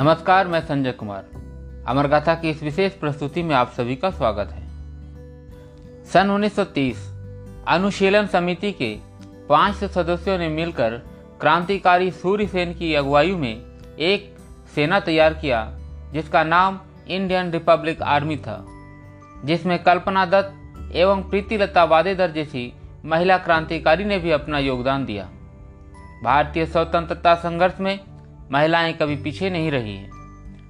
नमस्कार, 0.00 0.48
मैं 0.48 0.60
संजय 0.60 0.92
कुमार। 0.92 1.24
अमरगाथा 1.86 2.34
की 2.34 2.50
इस 2.50 2.62
विशेष 2.62 2.92
प्रस्तुति 2.92 3.42
में 3.42 3.56
आप 3.56 3.70
सभी 3.70 3.96
का 3.96 4.10
स्वागत 4.10 4.48
है। 4.52 4.68
सन 6.04 6.30
1930 6.30 7.14
अनुशीलन 7.68 8.26
समिति 8.26 8.72
के 8.72 8.98
पाँच 9.48 9.74
सदस्यों 9.74 10.38
ने 10.38 10.48
मिलकर 10.48 10.90
क्रांतिकारी 11.40 12.10
सूर्य 12.10 12.46
सेन 12.46 12.74
की 12.74 12.94
अगुवाई 12.94 13.30
में 13.30 13.64
एक 13.98 14.36
सेना 14.74 15.00
तैयार 15.00 15.34
किया, 15.34 15.78
जिसका 16.12 16.44
नाम 16.44 16.80
इंडियन 17.08 17.50
रिपब्लिक 17.50 18.02
आर्मी 18.02 18.36
था। 18.36 18.66
जिसमें 19.44 19.82
कल्पना 19.82 20.26
दत्त 20.26 20.92
एवं 20.96 21.22
प्रीतिलता 21.22 21.84
वादेदर 21.84 22.30
जैसी 22.30 22.72
महिला 23.04 23.38
क्रांतिकारी 23.38 24.04
ने 24.04 24.18
भी 24.18 24.30
अपना 24.30 24.58
योगदान 24.58 25.04
दिया। 25.04 25.28
भारतीय 26.24 26.66
स्वतंत्रता 26.66 27.34
संघर्ष 27.34 27.74
में 27.80 28.00
महिलाएँ 28.52 28.92
कभी 28.92 29.16
पीछे 29.16 29.50
नहीं 29.50 29.70
रही 29.70 29.96
हैं। 29.96 30.10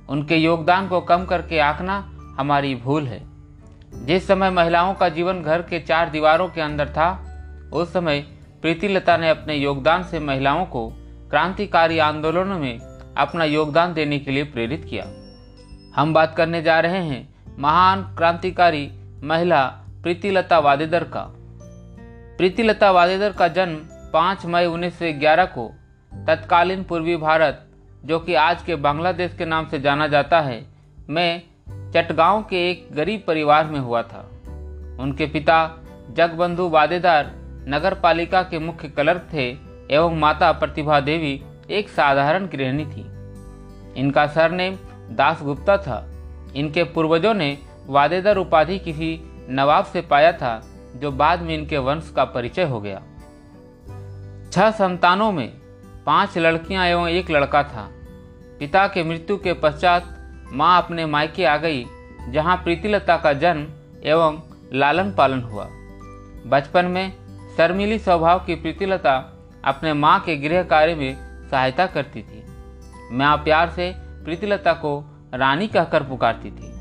उनके 0.07 0.37
योगदान 0.37 0.89
को 0.89 1.01
कम 1.01 1.25
करके 1.25 1.59
आंकना 1.59 2.11
हमारी 2.39 2.75
भूल 2.75 3.07
है। 3.07 3.23
जिस 3.95 4.27
समय 4.27 4.51
महिलाओं 4.51 4.95
का 4.95 5.09
जीवन 5.09 5.43
घर 5.43 5.63
के 5.63 5.81
चार 5.81 6.11
दीवारों 6.11 6.49
के 6.49 6.61
अंदर 6.61 6.89
था, 6.89 7.25
उस 7.73 7.93
समय 7.93 8.21
प्रीतिलता 8.63 9.17
ने 9.17 9.31
अपने 9.31 9.55
योगदान 9.55 10.03
से 10.03 10.21
महिलाओं 10.21 10.67
को 10.67 10.89
क्रांतिकारी 11.31 11.99
आंदोलनों 11.99 12.59
में 12.59 12.79
अपना 13.17 13.45
योगदान 13.45 13.95
देने 13.95 14.19
के 14.19 14.31
लिए 14.31 14.45
प्रेरित 14.45 14.85
किया। 14.85 15.05
हम 16.01 16.15
बात 16.15 16.37
करने 16.37 16.63
जा 16.63 16.81
रहे 16.81 16.99
हैं 16.99 17.35
महान 17.59 18.03
क्रांतिकारी 18.03 18.93
महिला 19.23 19.67
प्रीतिलता 20.03 20.59
वादेदर 20.59 21.05
का। 21.05 21.33
प्रीतिलता 22.39 22.91
वादेदर 22.91 23.33
का 23.33 23.49
जन्म 23.49 23.77
5 24.13 24.47
मई 24.47 24.67
1911 24.67 25.45
को 25.45 25.75
तत्कालीन 26.27 26.85
पूर्वी 26.85 27.17
भारत 27.17 27.68
जो 28.05 28.19
कि 28.19 28.35
आज 28.35 28.63
के 28.63 28.75
बांग्लादेश 28.75 29.35
के 29.35 29.45
नाम 29.45 29.69
से 29.69 29.81
जाना 29.81 30.07
जाता 30.07 30.41
है, 30.41 30.67
में 31.11 31.43
चटगांव 31.69 32.43
के 32.43 32.71
एक 32.71 32.89
गरीब 32.93 33.25
परिवार 33.27 33.67
में 33.67 33.81
हुआ 33.81 34.03
था। 34.03 34.31
उनके 35.01 35.27
पिता 35.27 35.79
जगबंधु 36.11 36.69
वादेदार 36.69 37.33
नगर 37.69 37.95
पालिका 37.95 38.43
के 38.43 38.59
मुख्य 38.59 38.89
क्लर्क 38.89 39.29
थे 39.33 39.57
एवं 39.91 40.19
माता 40.19 40.53
प्रतिभा 40.53 41.01
देवी 41.01 41.43
एक 41.71 41.89
साधारण 41.89 42.47
गृहिणी 42.47 42.85
थी। 42.85 43.07
इनका 44.01 44.27
सरनेम 44.27 44.77
दास 45.11 45.43
गुप्ता 45.43 45.77
था। 45.77 46.09
इनके 46.57 46.85
पूर्वजों 46.85 47.35
ने 47.35 47.59
वादेदार 47.87 48.37
उपाधि 48.37 48.79
किसी 48.79 49.21
नवाब 49.51 49.85
से 49.85 50.01
पाया 50.01 50.33
था, 50.33 50.63
जो 50.97 51.13
बाद 51.13 51.43
में 51.43 51.55
इनके 51.55 51.79
वंश 51.79 52.13
का 52.17 52.25
परिचय 52.25 52.63
हो 52.63 52.81
गया। 52.81 53.03
छह 54.53 54.71
संतानों 54.71 55.33
में 55.33 55.53
पाँच 56.09 56.39
लड़कियाँ 56.39 56.87
एवं 56.87 57.09
एक 57.09 57.31
लड़का 57.31 57.63
था। 57.63 57.89
पिता 58.59 58.87
के 58.87 59.03
मृत्यु 59.03 59.37
के 59.37 59.53
पश्चात 59.53 60.05
माँ 60.53 60.83
अपने 60.83 61.07
मायके 61.07 61.45
आ 61.45 61.57
गई, 61.57 61.85
जहाँ 62.29 62.57
प्रीतिलता 62.57 63.17
का 63.17 63.33
जन्म 63.33 63.67
एवं 64.09 64.39
लालन 64.73 65.13
पालन 65.13 65.43
हुआ। 65.43 65.69
बचपन 66.47 66.85
में 66.85 67.13
शर्मिली 67.57 67.99
स्वभाव 67.99 68.39
की 68.39 68.55
प्रीतिलता 68.55 69.17
अपने 69.65 69.93
माँ 69.93 70.21
के 70.21 70.37
गृह 70.37 70.63
कार्य 70.63 70.95
में 70.95 71.17
सहायता 71.51 71.87
करती 71.87 72.23
थी। 72.23 72.43
माँ 73.13 73.37
प्यार 73.37 73.71
से 73.71 73.93
प्रीतिलता 74.25 74.73
को 74.73 75.05
रानी 75.35 75.69
कहकर 75.69 76.03
पुकारती 76.03 76.51
थी। 76.51 76.73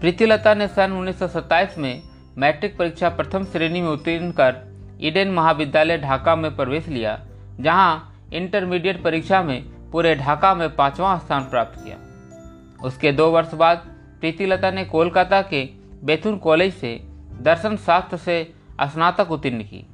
प्रीतिलता 0.00 0.54
ने 0.54 0.68
सन 0.68 0.92
1927 0.92 1.78
में 1.78 2.02
मैट्रिक 2.38 2.76
परीक्षा 2.78 3.08
प्रथम 3.08 3.44
श्रेणी 3.44 3.80
में 3.80 3.88
उत्तीर्ण 3.88 4.30
कर 4.30 4.54
ईडेन 5.00 5.30
महाविद्यालय 5.30 5.98
ढाका 5.98 6.36
में 6.36 6.56
प्रवेश 6.56 6.88
लिया। 6.88 7.18
जहाँ 7.62 8.22
इंटरमीडिएट 8.32 9.02
परीक्षा 9.02 9.42
में 9.42 9.62
पूरे 9.90 10.14
ढाका 10.14 10.54
में 10.54 10.76
पांचवा 10.76 11.18
स्थान 11.18 11.42
प्राप्त 11.42 11.84
किया। 11.84 11.96
उसके 12.86 13.12
दो 13.12 13.30
वर्ष 13.30 13.54
बाद 13.54 13.78
प्रीतिलता 14.20 14.70
ने 14.70 14.84
कोलकाता 14.84 15.42
के 15.42 15.68
बेथुन 16.04 16.36
कॉलेज 16.36 16.74
से 16.74 17.00
दर्शन 17.40 17.76
शास्त्र 17.76 18.16
से 18.16 18.54
स्नातक 18.82 19.30
उत्तीर्ण 19.30 19.62
की। 19.62 19.86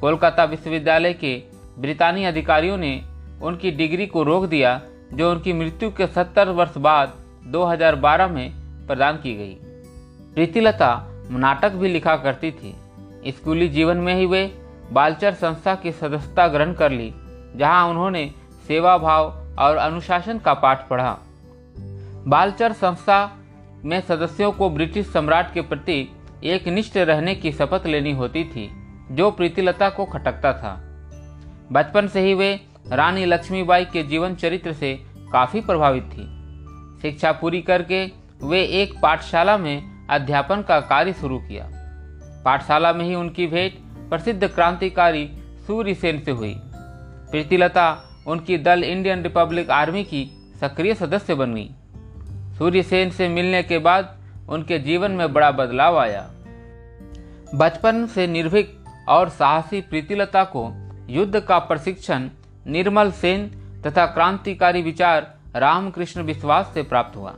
कोलकाता 0.00 0.44
विश्वविद्यालय 0.44 1.12
के 1.12 1.42
ब्रितानी 1.78 2.24
अधिकारियों 2.24 2.76
ने 2.76 3.02
उनकी 3.42 3.70
डिग्री 3.70 4.06
को 4.06 4.22
रोक 4.22 4.44
दिया, 4.44 4.80
जो 5.12 5.30
उनकी 5.32 5.52
मृत्यु 5.52 5.90
के 5.90 6.06
70 6.06 6.48
वर्ष 6.48 6.74
बाद 6.78 7.12
2012 7.46 8.28
में 8.28 8.52
प्रदान 8.86 9.16
की 9.16 9.36
गई। 9.36 9.54
प्रीतिलता 10.34 11.04
नाटक 11.30 11.72
भी 11.72 11.88
लिखा 11.88 12.16
करती 12.16 12.50
थी। 12.50 12.76
स्कूली 13.30 13.68
जीवन 13.68 13.96
में 13.96 14.14
ही 14.14 14.26
वे 14.26 14.67
बालचर 14.92 15.34
संस्था 15.34 15.74
की 15.74 15.92
सदस्यता 15.92 16.48
ग्रहण 16.48 16.72
कर 16.72 16.92
ली, 16.92 17.12
जहाँ 17.56 17.88
उन्होंने 17.88 18.30
सेवा 18.68 18.98
भाव 18.98 19.24
और 19.58 19.76
अनुशासन 19.76 20.38
का 20.38 20.54
पाठ 20.54 20.88
पढ़ा। 20.88 21.18
बालचर 22.26 22.72
संस्था 22.72 23.36
में 23.84 24.00
सदस्यों 24.00 24.52
को 24.52 24.70
ब्रिटिश 24.70 25.06
सम्राट 25.06 25.54
के 25.54 25.60
प्रति 25.60 26.08
एक 26.44 26.68
निष्ठ 26.68 26.96
रहने 26.96 27.34
की 27.34 27.52
शपथ 27.52 27.86
लेनी 27.86 28.12
होती 28.12 28.44
थी, 28.44 28.70
जो 29.10 29.30
प्रीतिलता 29.30 29.88
को 29.90 30.04
खटकता 30.04 30.52
था। 30.52 30.74
बचपन 31.72 32.08
से 32.08 32.20
ही 32.20 32.34
वे 32.34 32.60
रानी 32.88 33.24
लक्ष्मीबाई 33.24 33.84
के 33.84 34.02
जीवन 34.02 34.34
चरित्र 34.34 34.72
से 34.72 34.94
काफ़ी 35.32 35.60
प्रभावित 35.60 36.04
थी। 36.04 36.26
शिक्षा 37.02 37.32
पूरी 37.32 37.62
करके 37.62 38.04
वे 38.42 38.62
एक 38.62 39.00
पाठशाला 39.02 39.56
में 39.56 40.06
अध्यापन 40.10 40.62
का 40.62 40.80
कार्य 40.80 41.12
शुरू 41.12 41.38
किया। 41.38 41.68
पाठशाला 42.44 42.92
में 42.92 43.04
ही 43.04 43.14
उनकी 43.14 43.46
भेंट 43.46 43.87
प्रसिद्ध 44.10 44.48
क्रांतिकारी 44.48 45.30
सूर्य 45.66 45.94
सेन 45.94 46.20
से 46.20 46.30
हुई। 46.30 46.54
प्रीतिलता 47.30 48.04
उनकी 48.26 48.58
दल 48.58 48.84
इंडियन 48.84 49.22
रिपब्लिक 49.22 49.70
आर्मी 49.70 50.04
की 50.04 50.24
सक्रिय 50.60 50.94
सदस्य 50.94 51.34
बन। 51.34 51.54
गई 51.54 51.70
सूर्य 52.58 52.82
सेन 52.82 53.10
से 53.10 53.28
मिलने 53.28 53.62
के 53.62 53.78
बाद 53.78 54.16
उनके 54.48 54.78
जीवन 54.78 55.10
में 55.10 55.32
बड़ा 55.32 55.50
बदलाव 55.50 55.98
आया। 55.98 56.30
बचपन 57.54 58.06
से 58.06 58.26
निर्भीक 58.26 58.84
और 59.08 59.28
साहसी 59.28 59.80
प्रीतिलता 59.80 60.44
को 60.44 60.92
युद्ध 61.10 61.40
का 61.40 61.58
प्रशिक्षण 61.58 62.28
निर्मल 62.66 63.10
सेन 63.10 63.46
तथा 63.86 64.06
क्रांतिकारी 64.06 64.82
विचार 64.82 65.34
रामकृष्ण 65.56 66.22
विश्वास 66.22 66.70
से 66.74 66.82
प्राप्त 66.82 67.16
हुआ। 67.16 67.34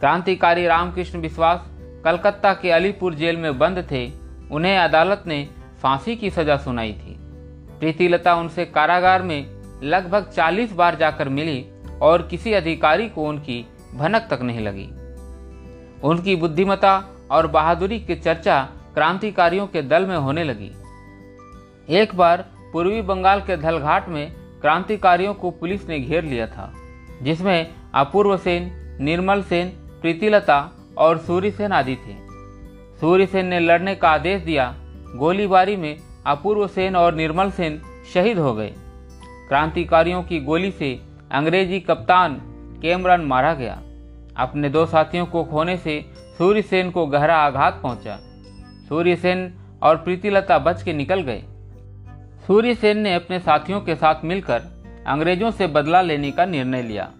क्रांतिकारी 0.00 0.66
रामकृष्ण 0.66 1.18
विश्वास 1.18 1.66
कलकत्ता 2.04 2.54
के 2.54 2.70
अलीपुर 2.70 3.14
जेल 3.14 3.36
में 3.36 3.58
बंद 3.58 3.88
थे। 3.90 4.12
उन्हें 4.50 4.78
अदालत 4.78 5.24
ने 5.26 5.48
फांसी 5.82 6.16
की 6.16 6.30
सजा 6.30 6.56
सुनाई 6.56 6.92
थी। 6.92 7.16
प्रीतिलता 7.78 8.34
उनसे 8.34 8.64
कारागार 8.64 9.22
में 9.22 9.46
लगभग 9.82 10.30
40 10.36 10.72
बार 10.72 10.94
जाकर 10.94 11.28
मिली 11.28 11.64
और 12.02 12.22
किसी 12.22 12.52
अधिकारी 12.52 13.08
को 13.08 13.28
उनकी 13.28 13.66
भनक 13.94 14.28
तक 14.30 14.42
नहीं 14.42 14.60
लगी। 14.60 14.88
उनकी 16.02 16.36
बुद्धिमता 16.36 17.04
और 17.30 17.46
बहादुरी 17.46 18.00
की 18.00 18.14
चर्चा 18.14 18.68
क्रांतिकारियों 18.94 19.66
के 19.66 19.82
दल 19.82 20.06
में 20.06 20.16
होने 20.16 20.44
लगी। 20.44 20.72
एक 21.94 22.14
बार 22.14 22.44
पूर्वी 22.72 23.02
बंगाल 23.02 23.40
के 23.40 23.56
धलघाट 23.56 24.08
में 24.08 24.32
क्रांतिकारियों 24.60 25.34
को 25.34 25.50
पुलिस 25.50 25.88
ने 25.88 26.00
घेर 26.00 26.24
लिया 26.24 26.46
था, 26.46 26.72
जिसमें 27.22 27.74
अपूर्व 27.94 28.36
सेन, 28.36 28.70
निर्मल 29.00 29.42
सेन, 29.42 29.68
प्रीतिलता 30.00 30.70
और 30.98 31.18
सूर्य 31.18 31.50
सेन 31.50 31.72
आदि 31.72 31.94
थे। 31.94 32.16
सूर्य 33.00 33.26
सेन 33.26 33.46
ने 33.46 33.60
लड़ने 33.60 33.94
का 33.94 34.10
आदेश 34.10 34.42
दिया 34.42 34.74
गोलीबारी 35.16 35.76
में 35.76 35.96
अपूर्व 36.26 36.66
सेन 36.66 36.96
और 36.96 37.14
निर्मल 37.14 37.50
सेन 37.50 37.82
शहीद 38.14 38.38
हो 38.38 38.54
गए। 38.54 38.72
क्रांतिकारियों 39.48 40.22
की 40.22 40.40
गोली 40.40 40.70
से 40.70 41.02
अंग्रेज़ी 41.32 41.80
कप्तान 41.80 42.34
केमरन 42.82 43.20
मारा 43.20 43.54
गया। 43.54 43.82
अपने 44.36 44.68
दो 44.68 44.86
साथियों 44.86 45.26
को 45.26 45.44
खोने 45.44 45.76
से 45.76 46.12
सूर्य 46.38 46.62
सेन 46.62 46.90
को 46.90 47.06
गहरा 47.06 47.36
आघात 47.36 47.80
पहुँचा। 47.82 48.18
सूर्य 48.88 49.16
सेन 49.16 49.54
और 49.82 49.96
प्रीतिलता 49.96 50.58
बच 50.58 50.82
के 50.82 50.92
निकल 50.92 51.20
गए। 51.20 51.42
सूर्य 52.46 52.74
सेन 52.74 52.98
ने 52.98 53.14
अपने 53.14 53.38
साथियों 53.38 53.80
के 53.80 53.94
साथ 53.94 54.14
मिलकर 54.24 54.62
अंग्रेज़ों 55.06 55.50
से 55.50 55.66
बदला 55.66 56.00
लेने 56.00 56.30
का 56.30 56.44
निर्णय 56.44 56.82
लिया। 56.82 57.10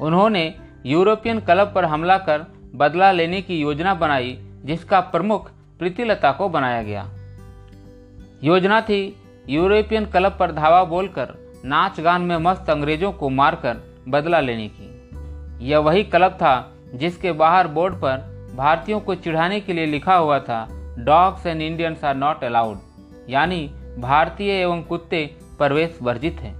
उन्होंने 0.00 0.54
यूरोपियन 0.86 1.40
क्लब 1.40 1.72
पर 1.74 1.84
हमला 1.84 2.18
कर 2.18 2.46
बदला 2.74 3.12
लेने 3.12 3.42
की 3.42 3.60
योजना 3.60 3.94
बनाई, 3.94 4.38
जिसका 4.64 5.00
प्रमुख 5.00 5.50
प्रीतिलता 5.78 6.32
को 6.32 6.48
बनाया 6.48 6.82
गया। 6.82 7.08
योजना 8.44 8.80
थी। 8.80 9.16
यूरोपियन 9.48 10.06
क्लब 10.06 10.36
पर 10.38 10.52
धावा 10.52 10.84
बोलकर, 10.84 11.28
नाच 11.64 12.00
गान 12.00 12.22
में 12.22 12.36
मस्त 12.36 12.70
अंग्रेज़ों 12.70 13.12
को 13.12 13.28
मारकर 13.28 13.76
बदला 14.08 14.40
लेने 14.40 14.68
की। 14.68 15.68
यह 15.68 15.78
वही 15.78 16.04
क्लब 16.04 16.32
था 16.32 16.72
जिसके 16.94 17.32
बाहर 17.32 17.68
बोर्ड 17.68 17.94
पर 17.94 18.50
भारतीयों 18.56 19.00
को 19.00 19.14
चिढ़ाने 19.14 19.60
के 19.60 19.72
लिए 19.72 19.86
लिखा 19.86 20.14
हुआ 20.14 20.38
था 20.38 20.68
dogs 20.98 21.46
and 21.46 21.62
Indians 21.62 22.04
are 22.04 22.14
not 22.14 22.44
allowed 22.44 22.78
यानी 23.30 23.70
भारतीय 23.98 24.50
एवं 24.50 24.82
कुत्ते 24.82 25.36
प्रवेश 25.58 25.98
वर्जित 26.02 26.40
हैं। 26.40 26.54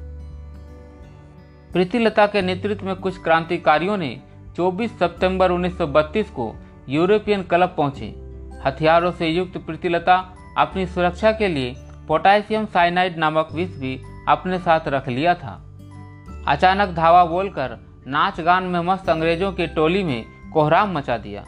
प्रीतिलता 1.72 2.26
के 2.26 2.42
नेतृत्व 2.42 2.86
में 2.86 2.96
कुछ 2.96 3.22
क्रांतिकारियों 3.22 3.96
ने 3.96 4.20
24 4.56 4.90
सितंबर 4.90 5.52
1932 5.52 6.30
को 6.30 6.54
यूरोपियन 6.88 7.42
क्लब 7.42 7.74
पहुँचे। 7.76 8.14
हथियारों 8.66 9.12
से 9.12 9.28
युक्त 9.28 9.58
प्रीतिलता 9.58 10.33
अपनी 10.58 10.86
सुरक्षा 10.86 11.32
के 11.32 11.48
लिए 11.48 11.74
पोटासियम 12.08 12.66
साइनाइड 12.66 13.16
नामक 13.18 13.48
विष 13.52 13.68
भी 13.68 14.02
अपने 14.28 14.58
साथ 14.58 14.80
रख 14.88 15.08
लिया 15.08 15.34
था। 15.34 15.60
अचानक 16.48 16.88
धावा 16.88 17.24
बोलकर 17.24 17.76
नाच 18.06 18.40
गान 18.40 18.64
में 18.64 18.80
मस्त 18.80 19.08
अंग्रेज़ों 19.10 19.52
की 19.52 19.66
टोली 19.66 20.04
में 20.04 20.24
कोहराम 20.52 20.92
मचा 20.92 21.18
दिया। 21.18 21.44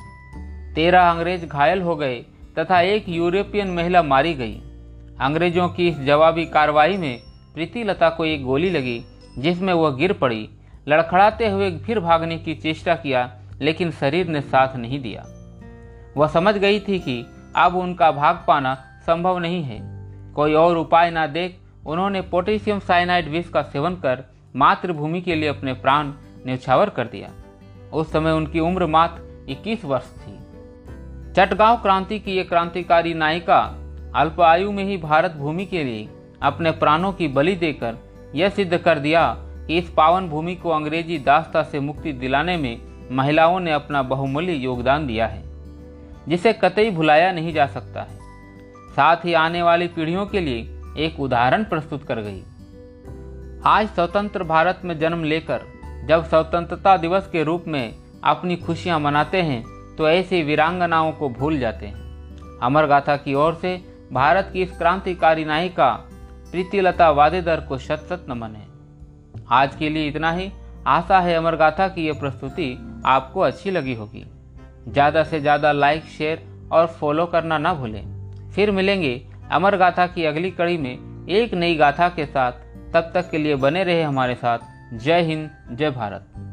तेरह 0.75 1.11
अंग्रेज़ 1.11 1.47
घायल 1.47 1.83
हो 1.83 1.97
गए 1.97 2.25
तथा 2.59 2.81
एक 2.81 3.09
यूरोपियन 3.09 3.71
महिला 3.71 4.03
मारी 4.03 4.35
गई। 4.35 4.55
अंग्रेज़ों 5.21 5.69
की 5.69 5.89
इस 5.89 6.01
जवाबी 6.01 6.47
कार्रवाई 6.47 6.97
में 6.97 7.21
प्रीति 7.55 7.85
लता 7.85 8.09
को 8.11 8.25
एक 8.25 8.45
गोली 8.45 8.71
लगी, 8.71 9.05
जिसमें 9.39 9.73
वह 9.75 9.91
गिर 9.91 10.13
पड़ी। 10.13 10.49
लड़खड़ाते 10.89 11.49
हुए 11.49 11.71
फिर 11.79 12.01
भागने 12.01 12.39
की 12.39 12.55
चेष्टा 12.55 12.95
किया, 12.95 13.31
लेकिन 13.61 13.91
शरीर 13.91 14.27
ने 14.27 14.41
साथ 14.41 14.77
नहीं 14.77 15.01
दिया। 15.01 15.25
वह 16.17 16.27
समझ 16.27 16.55
गई 16.55 16.81
थी 16.81 16.99
कि 16.99 17.27
अब 17.57 17.77
उनका 17.77 18.11
भाग 18.11 18.45
पाना 18.49 18.77
संभव 19.07 19.39
नहीं 19.39 19.63
है। 19.63 19.79
कोई 20.35 20.55
और 20.55 20.77
उपाय 20.77 21.11
ना 21.11 21.27
देख 21.29 21.59
उन्होंने 21.87 22.21
पोटेशियम 22.23 22.79
साइनाइड 22.79 23.29
विष 23.29 23.49
का 23.49 23.63
सेवन 23.63 23.95
कर 23.97 24.25
मातृभूमि 24.57 25.21
के 25.21 25.35
लिए 25.35 25.49
अपने 25.49 25.73
प्राण 25.75 26.13
न्यौछावर 26.47 26.91
कर 26.91 27.07
दिया। 27.07 27.31
उस 27.93 28.11
समय 28.13 28.33
उनकी 28.33 28.61
उम्र 28.61 28.87
मात्र 28.87 29.47
21 29.51 29.85
वर्ष 29.85 30.11
थी। 30.17 30.35
चटगांव 31.33 31.77
क्रांति 31.77 32.19
की 32.19 32.39
एक 32.39 32.49
क्रांतिकारी 32.49 33.15
नायिका 33.15 33.59
अल्प 34.15 34.41
आयु 34.41 34.73
में 34.73 34.85
ही 34.85 34.97
भारत 34.97 35.33
भूमि 35.33 35.65
के 35.67 35.85
लिए 35.85 36.09
अपने 36.43 36.71
प्राणों 36.73 37.13
की 37.13 37.29
बलि 37.29 37.55
देकर 37.57 37.97
यह 38.35 38.49
सिद्ध 38.49 38.77
कर 38.77 38.99
दिया 38.99 39.25
कि 39.67 39.79
इस 39.79 39.89
पावन 39.91 40.29
भूमि 40.29 40.55
को 40.55 40.71
अंग्रेज़ी 40.71 41.19
दास्ता 41.19 41.63
से 41.63 41.81
मुक्ति 41.81 42.13
दिलाने 42.13 42.57
में 42.57 42.79
महिलाओं 43.13 43.59
ने 43.61 43.73
अपना 43.73 44.03
बहुमूल्य 44.03 44.53
योगदान 44.53 45.07
दिया 45.07 45.27
है, 45.27 45.43
जिसे 46.29 46.53
कतई 46.53 46.91
भुलाया 46.91 47.33
नहीं 47.33 47.53
जा 47.53 47.67
सकता 47.67 48.03
है। 48.03 48.16
साथ 48.97 49.25
ही 49.25 49.33
आने 49.35 49.63
वाली 49.63 49.87
पीढ़ियों 49.89 50.27
के 50.27 50.41
लिए 50.41 50.61
एक 50.99 51.19
उदाहरण 51.21 51.65
प्रस्तुत 51.65 52.05
कर 52.05 52.21
गई। 52.21 52.43
आज 53.67 53.89
स्वतंत्र 53.89 54.45
भारत 54.45 54.81
में 54.85 54.99
जन्म 54.99 55.25
लेकर, 55.25 55.63
जब 56.09 56.25
स्वतंत्रता 56.25 56.97
दिवस 56.97 57.29
के 57.33 57.43
रूप 57.45 57.65
में 57.67 57.95
अपनी 58.25 58.57
खुशियाँ 58.57 58.99
मनाते 59.01 59.43
हैं 59.43 59.65
तो 59.97 60.09
ऐसी 60.09 60.43
वीरांगनाओं 60.43 61.13
को 61.13 61.29
भूल 61.31 61.59
जाते 61.59 61.87
हैं। 61.87 62.59
अमर 62.63 62.87
गाथा 62.87 63.17
की 63.17 63.35
ओर 63.35 63.55
से 63.55 63.77
भारत 64.13 64.51
की 64.53 64.63
इस 64.63 64.77
क्रांतिकारी 64.79 65.45
नायिका 65.45 65.91
प्रीतिलता 66.51 67.11
वादेदर 67.13 67.61
को 67.61 67.79
शत 67.79 68.07
शत 68.09 68.27
नमन 68.29 68.57
है। 68.57 68.67
आज 69.53 69.77
के 69.77 69.89
लिए 69.89 70.09
इतना 70.09 70.33
ही। 70.33 70.51
आशा 70.89 71.21
है 71.21 71.35
अमर 71.35 71.57
गाथा 71.57 71.89
की 71.89 72.07
यह 72.07 72.21
प्रस्तुति 72.21 72.77
आपको 73.07 73.41
अच्छी 73.43 73.71
लगी 73.71 73.95
होगी। 73.95 74.27
ज़्यादा 74.89 75.25
से 75.25 75.41
ज़्यादा 75.41 75.73
लाइक, 75.73 76.05
शेयर 76.09 76.69
और 76.73 76.87
फॉलो 77.01 77.27
करना 77.27 77.59
ना 77.59 77.75
भूलें। 77.75 78.16
फिर 78.57 78.71
मिलेंगे 78.71 79.29
अमर 79.53 79.77
गाथा 79.77 80.07
की 80.07 80.25
अगली 80.25 80.51
कड़ी 80.51 80.79
में 80.79 81.27
एक 81.29 81.55
नई 81.55 81.75
गाथा 81.75 82.09
के 82.09 82.27
साथ। 82.27 82.53
तब 82.93 83.11
तक 83.15 83.31
के 83.31 83.39
लिए 83.39 83.55
बने 83.55 83.85
रहे 83.85 84.03
हमारे 84.03 84.35
साथ। 84.35 84.59
जय 84.95 85.21
हिंद, 85.21 85.51
जय 85.73 85.91
भारत। 85.91 86.46